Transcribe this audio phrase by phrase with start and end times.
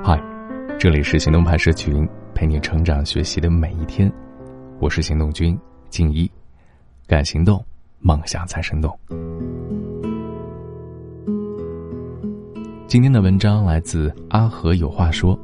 [0.00, 0.18] 嗨，
[0.78, 4.10] 这里是行动派社群，陪你成长学习的每一天。
[4.80, 5.56] 我是行动君
[5.90, 6.28] 静一，
[7.06, 7.62] 敢行动，
[7.98, 8.98] 梦想才生动。
[12.86, 15.38] 今天的文章来自阿和有话说。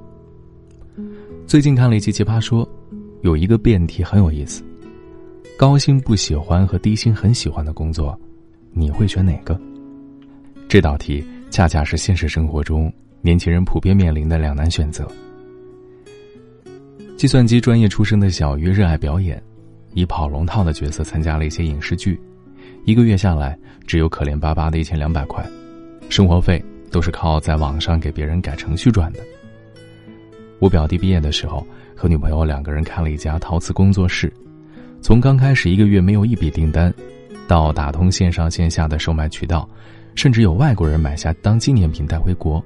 [1.46, 2.66] 最近看了一期《奇葩说》，
[3.20, 4.64] 有一个辩题很有意思：
[5.58, 8.18] 高薪不喜欢和低薪很喜欢的工作，
[8.72, 9.60] 你会选哪个？
[10.68, 12.90] 这道题恰恰是现实生活中
[13.20, 15.06] 年轻人普遍面临的两难选择。
[17.16, 19.42] 计算机专业出身的小鱼热爱表演，
[19.92, 22.20] 以跑龙套的角色参加了一些影视剧，
[22.84, 25.44] 一个月下来只有可怜巴巴的一千两百块，
[26.08, 29.18] 生活费都是靠在网上给别人改程序赚的。
[30.60, 31.66] 我表弟毕业的时候，
[31.96, 34.32] 和女朋友两个人开了一家陶瓷工作室，
[35.02, 36.94] 从刚开始一个月没有一笔订单，
[37.48, 39.68] 到打通线上线下的售卖渠道，
[40.14, 42.64] 甚至有外国人买下当纪念品带回国。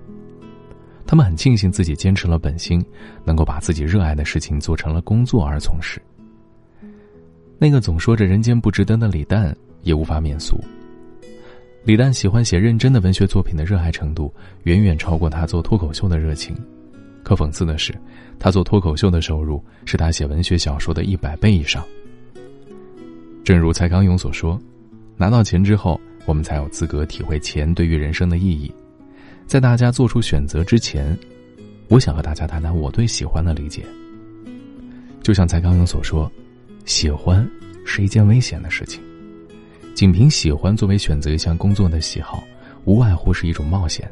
[1.12, 2.82] 他们很庆幸自己坚持了本心，
[3.22, 6.00] 能够把自己热爱的事情做成了工作而从事。
[7.58, 10.58] 那个总说着人间不值得的李诞也无法免俗。
[11.84, 16.56] 李诞喜欢写认真的文学作品的热爱程度，远远超过他做脱口秀的热情。
[17.22, 17.94] 可讽刺的是，
[18.38, 21.84] 他做脱口秀的收入是他写文学小说的一百倍以上。
[23.44, 24.58] 正如蔡康永所说
[25.18, 28.72] ：“拿到钱之后，我们才有资格体会钱对于人生的意义。”
[29.46, 31.16] 在大家做出选择之前，
[31.88, 33.84] 我想和大家谈谈我对喜欢的理解。
[35.22, 36.30] 就像蔡康永所说
[36.84, 37.48] ：“喜欢
[37.84, 39.02] 是一件危险的事情。
[39.94, 42.42] 仅凭喜欢作为选择一项工作的喜好，
[42.84, 44.10] 无外乎是一种冒险。”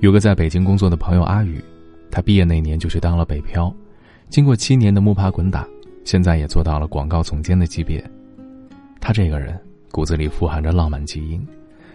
[0.00, 1.62] 有个在北京工作的朋友阿宇，
[2.10, 3.74] 他毕业那年就去当了北漂，
[4.28, 5.66] 经过七年的摸爬滚打，
[6.04, 8.02] 现在也做到了广告总监的级别。
[9.00, 9.58] 他这个人
[9.92, 11.46] 骨子里富含着浪漫基因，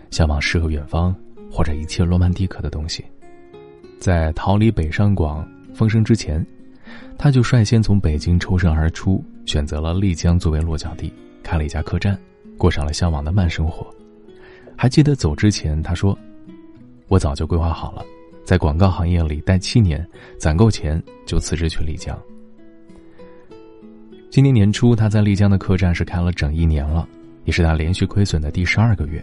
[0.10, 1.14] 向往诗和远方
[1.52, 3.04] 或者一切罗曼蒂克的东西。
[4.00, 6.44] 在逃离北上广风声之前，
[7.18, 11.14] 他就率先从北京抽身而出，选择了丽江作为落脚地，
[11.44, 12.18] 开了一家客栈，
[12.58, 13.86] 过上了向往的慢生活。
[14.76, 16.18] 还记得走之前他说。
[17.08, 18.06] 我早就规划好了，
[18.46, 20.08] 在广告行业里待七年，
[20.38, 22.18] 攒够钱就辞职去丽江。
[24.30, 27.06] 今年年初，他在丽江的客栈是开了整一年了，
[27.44, 29.22] 也是他连续亏损的第十二个月。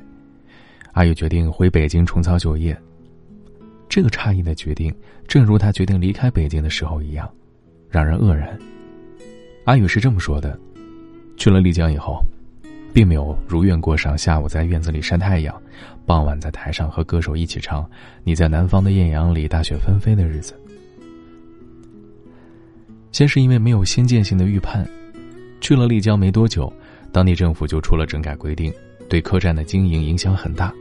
[0.93, 2.76] 阿宇决定回北京重操旧业。
[3.88, 4.94] 这个诧异的决定，
[5.26, 7.28] 正如他决定离开北京的时候一样，
[7.88, 8.59] 让人愕然。
[9.65, 10.59] 阿宇是这么说的：
[11.37, 12.21] 去了丽江以后。
[12.91, 15.54] 并没有如愿过上下午在院子里晒太阳，
[16.04, 17.84] 傍晚在台上和歌手一起唱
[18.25, 20.59] 《你在南方的艳阳里大雪纷飞》的日子。
[23.12, 24.88] 先是因为没有先见性的预判，
[25.60, 26.72] 去了丽江没多久，
[27.12, 28.72] 当地政府就出了整改规定，
[29.09, 30.73] 对客栈的经营影响很大。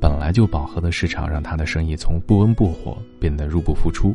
[0.00, 4.14] 本来就饱和的市场让他的生意从不温不火变得入不敷出，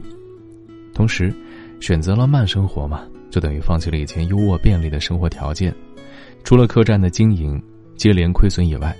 [0.93, 1.33] 同时
[1.79, 5.73] 选择了慢生活嘛，就等于放弃了以前优渥便利的生活条件。
[6.43, 7.61] 除了客栈的经营
[7.95, 8.95] 接连亏损以外，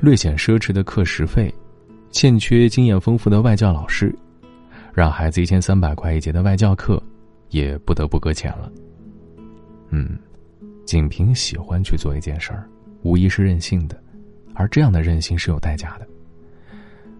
[0.00, 1.52] 略显奢侈的课时费，
[2.10, 4.14] 欠缺经验丰富的外教老师，
[4.94, 7.02] 让孩子一千三百块一节的外教课，
[7.50, 8.70] 也不得不搁浅了。
[9.90, 10.16] 嗯，
[10.84, 12.68] 仅凭喜欢去做一件事儿，
[13.06, 13.96] 无疑是任性的，
[14.52, 16.06] 而这样的任性是有代价的。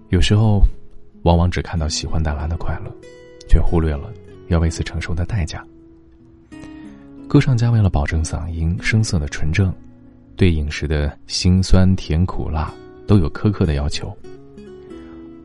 [0.09, 0.61] 有时候，
[1.23, 2.91] 往往只看到喜欢带来的快乐，
[3.49, 4.13] 却忽略了
[4.49, 5.65] 要为此承受的代价。
[7.29, 9.73] 歌唱家为了保证嗓音声色的纯正，
[10.35, 12.75] 对饮食的辛酸甜苦辣
[13.07, 14.13] 都有苛刻的要求。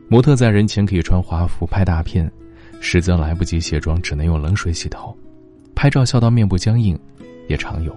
[0.08, 2.30] 模特在人前可以穿华服拍大片，
[2.80, 5.16] 实则来不及卸妆，只能用冷水洗头。
[5.74, 6.98] 拍照笑到面部僵硬，
[7.48, 7.96] 也常有。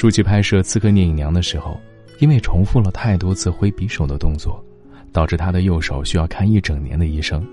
[0.00, 1.78] 舒淇拍摄《刺客聂隐娘》的时候，
[2.20, 4.64] 因为重复了太多次挥匕首的动作，
[5.12, 7.46] 导致她的右手需要看一整年的医生。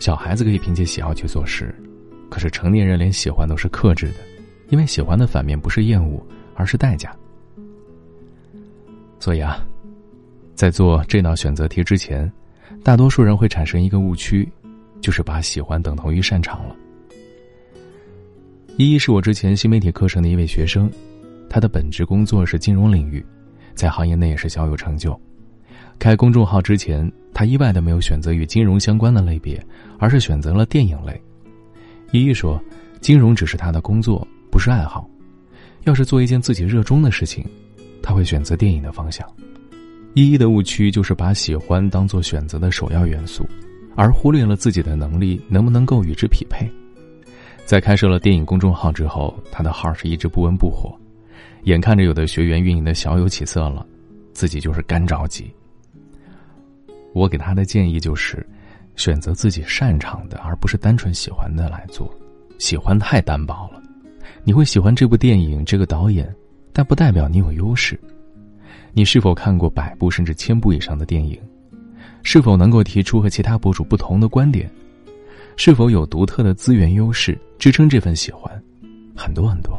[0.00, 1.72] 小孩子可以凭借喜好去做事。
[2.28, 4.14] 可是成年人连喜欢都是克制的，
[4.70, 6.20] 因为喜欢的反面不是厌恶，
[6.56, 7.16] 而是代价。
[9.20, 9.64] 所以啊，
[10.56, 12.28] 在做这道选择题之前，
[12.82, 14.48] 大多数人会产生一个误区，
[15.00, 16.74] 就是把喜欢等同于擅长了。
[18.80, 20.90] 依依是我之前新媒体课程的一位学生，
[21.50, 23.22] 他的本职工作是金融领域，
[23.74, 25.20] 在行业内也是小有成就。
[25.98, 29.62] 开公众号之前，他意外的没有选择与金融相关的类别，
[29.98, 31.20] 而是选择了电影类。
[32.12, 32.58] 依依说
[33.02, 35.06] ：“金融只是他的工作，不是爱好。
[35.84, 37.44] 要是做一件自己热衷的事情，
[38.02, 39.30] 他会选择电影的方向。”
[40.16, 43.46] 依依的误区就是把喜欢当做选择的首要元素，
[43.94, 46.66] 而忽略了自己的能力能不能够与之匹配。
[47.70, 50.92] 在开设了电影公众号之后，他的号是一直不温不火，
[51.62, 53.86] 眼看着有的学员运营的小有起色了，
[54.32, 55.48] 自己就是干着急。
[57.12, 58.44] 我给他的建议就是，
[58.96, 62.12] 选择自己擅长的，而不是单纯喜欢的来做。
[62.58, 63.80] 喜欢太单薄了，
[64.42, 66.28] 你会喜欢这部电影、这个导演，
[66.72, 67.96] 但不代表你有优势。
[68.92, 71.38] 你是否看过百部甚至千部以上的电影？
[72.24, 74.68] 是否能够提出和其他博主不同的观点？
[75.62, 78.50] 是否有独特的资源优势支撑这份喜欢？
[79.14, 79.78] 很多很多。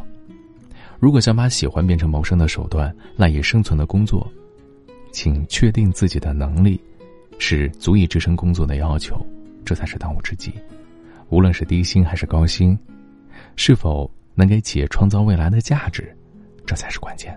[1.00, 4.24] 如果想把喜欢变成谋生的手段、赖以生存的工作，
[5.10, 6.80] 请确定自己的能力。
[7.36, 9.26] 是足以支撑工作的要求，
[9.64, 10.54] 这才是当务之急。
[11.30, 12.78] 无论是低薪还是高薪，
[13.56, 16.16] 是否能给企业创造未来的价值，
[16.64, 17.36] 这才是关键。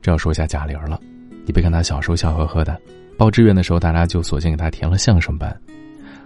[0.00, 1.00] 这要说一下贾玲了，
[1.44, 2.80] 你别看她小时候笑呵呵的，
[3.22, 5.56] 报志愿的时候大家就索性给他填了相声班，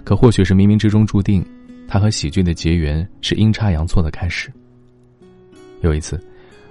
[0.03, 1.45] 可或许是冥冥之中注定，
[1.87, 4.51] 他和喜剧的结缘是阴差阳错的开始。
[5.83, 6.19] 有一次，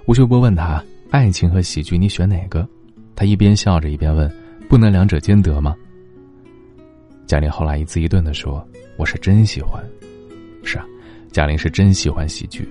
[0.06, 0.82] 吴秀波问他
[1.12, 2.68] ：“爱情和喜剧，你选哪个？”
[3.14, 4.28] 他一边笑着一边问
[4.68, 5.76] ：“不能两者兼得吗？”
[7.24, 8.66] 贾玲后来一字一顿的说
[8.98, 9.80] ：“我是真喜欢。”
[10.64, 10.84] 是啊，
[11.30, 12.68] 贾玲是真喜欢喜剧。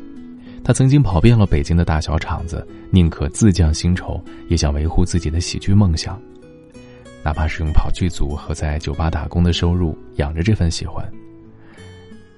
[0.61, 6.21] 她曾经跑遍了北京的大小场子，宁可自降薪酬，也想维护自己的喜剧梦想，
[7.25, 11.03] 哪怕是用跑剧组和在酒吧打工的收入养着这份喜欢。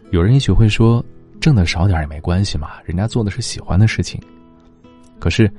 [0.09, 1.05] 有人也许会说
[1.39, 4.19] ：“挣的少点也没关系嘛，人家做的是喜欢的事情。”
[5.19, 5.51] 可是。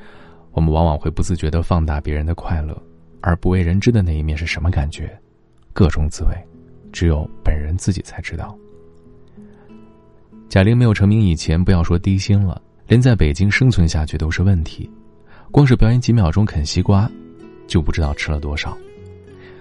[0.52, 2.76] 我们往往会不自觉的放大别人的快乐，
[3.20, 5.16] 而不为人知的那一面是什么感觉，
[5.72, 6.34] 各种滋味，
[6.90, 8.58] 只有本人自己才知道。
[10.48, 14.90] 贾玲没有成名以前，不要说低薪了，连在北京生存下去都是问题。
[15.52, 17.08] 光是表演几秒钟啃西瓜，
[17.68, 18.76] 就不知道吃了多少。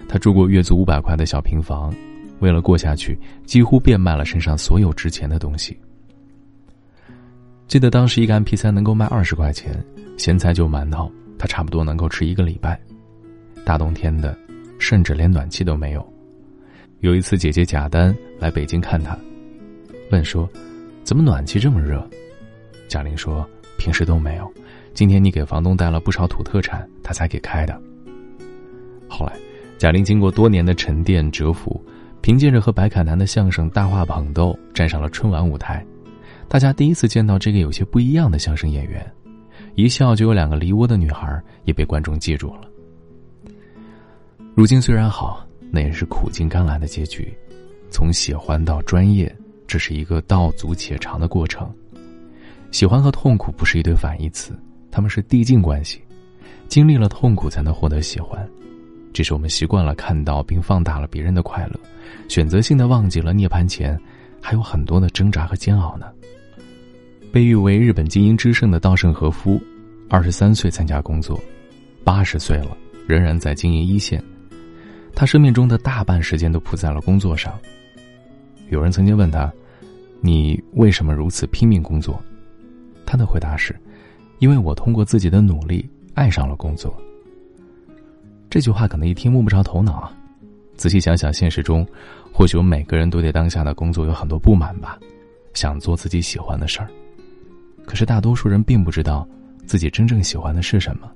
[0.08, 1.94] 他住过月租五百块的小平房，
[2.40, 5.78] 为了过下去，几乎变卖了身上所有值钱的东西。
[7.66, 9.84] 记得当时一个 MP 三能够卖二十块钱。
[10.16, 11.08] 咸菜就馒头，
[11.38, 12.76] 他差不多能够吃一个礼拜。
[13.64, 14.36] 大冬天的，
[14.80, 16.12] 甚至连暖气都没有。
[17.00, 19.16] 有一次，姐姐贾丹来北京看他，
[20.10, 20.50] 问说
[21.04, 22.04] ：“怎么暖气这么热？”
[22.88, 24.52] 贾玲说：“平时都没有，
[24.92, 27.80] 今天你给房东带了不少土特产，他才给开的。”
[29.08, 29.32] 后来，
[29.78, 31.80] 贾玲经过多年的沉淀蛰伏，
[32.20, 35.86] 凭借着和白凯南的相声《大话捧逗》站上了春晚舞台，
[36.48, 39.06] 大家第一次见到这个有些不一样的相声演员。
[39.76, 42.62] 一笑就有两个梨窝的女孩也被观众记住了。
[44.52, 47.32] 如今虽然好，那也是苦尽甘来的结局。
[47.88, 49.32] 从喜欢到专业，
[49.68, 51.72] 这是一个道阻且长的过程。
[52.72, 54.58] 喜欢和痛苦不是一对反义词，
[54.90, 56.02] 他们是递进关系。
[56.66, 58.46] 经历了痛苦，才能获得喜欢。
[59.18, 61.80] 只是我们习惯了看到并放大了别人的快乐，
[62.28, 64.00] 选择性的忘记了涅槃前
[64.40, 66.06] 还有很多的挣扎和煎熬呢。
[67.32, 69.60] 被誉为日本精英之圣的稻盛和夫，
[70.08, 71.36] 二十三岁参加工作，
[72.04, 72.76] 八十岁了
[73.08, 74.22] 仍然在经营一线。
[75.16, 77.58] 他生命中的大半时间都扑在了工作上。
[78.68, 79.52] 有人曾经问他
[80.22, 82.22] ：“你为什么如此拼命工作？”
[83.04, 83.74] 他的回答是
[84.38, 86.96] ：“因为我通过自己的努力爱上了工作。”
[88.50, 90.12] 这句话可能一听摸不着头脑啊。
[90.76, 91.86] 仔细想想，现实中，
[92.32, 94.98] 或许我们每个人都对当下的工作有很多不满吧，
[95.54, 96.88] 想做自己喜欢的事儿。
[97.84, 99.26] 可是大多数人并不知道，
[99.66, 101.10] 自己真正喜欢的是什么，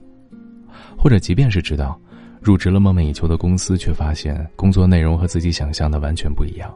[0.99, 1.97] 或者即便是知道，
[2.41, 6.75] 入职了梦寐以求的公司，却发现工作内容和自己想象的完全不一样。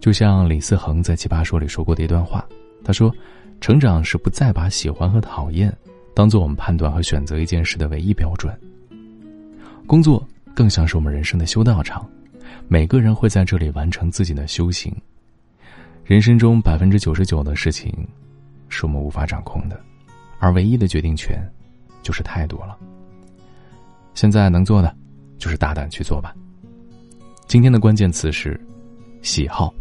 [0.00, 2.44] 就像李思恒在《奇葩说》里说过的一段话，
[2.84, 3.14] 他说
[3.60, 5.74] ：“成长是不再把喜欢和讨厌
[6.12, 8.52] 当做我们判断和选择一件事的唯一标准。
[9.86, 12.08] 工作更像是我们人生的修道场，
[12.68, 14.94] 每个人会在这里完成自己的修行。
[16.04, 17.92] 人生中百分之九十九的事情。”
[18.74, 19.78] 是我们无法掌控的，
[20.38, 21.38] 而唯一的决定权，
[22.02, 22.74] 就是态度了。
[24.14, 24.96] 现在能做的，
[25.36, 26.34] 就是大胆去做吧。
[27.46, 28.58] 今天的关键词是
[29.20, 29.74] 喜好。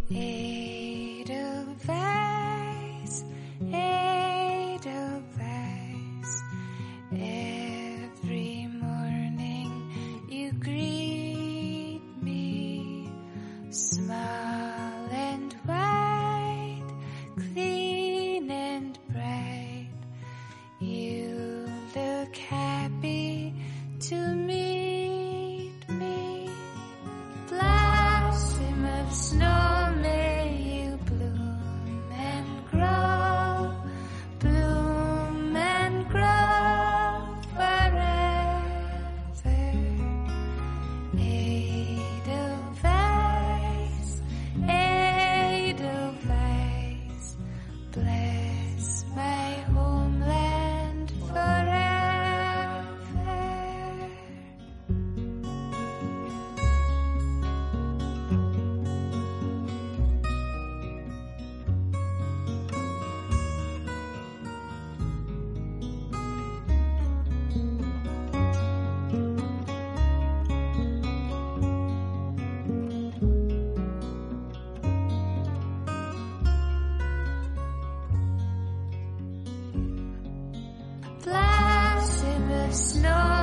[82.72, 83.40] snow.